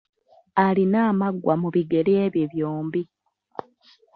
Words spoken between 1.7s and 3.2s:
bigere bye byombi